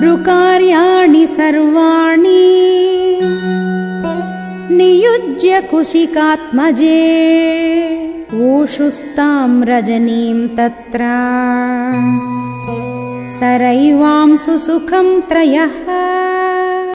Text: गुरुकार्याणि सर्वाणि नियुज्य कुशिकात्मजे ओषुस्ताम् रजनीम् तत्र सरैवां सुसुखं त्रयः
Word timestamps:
गुरुकार्याणि 0.00 1.26
सर्वाणि 1.36 2.44
नियुज्य 4.76 5.60
कुशिकात्मजे 5.70 7.00
ओषुस्ताम् 8.46 9.58
रजनीम् 9.70 10.46
तत्र 10.58 11.10
सरैवां 13.40 14.36
सुसुखं 14.46 15.08
त्रयः 15.30 15.76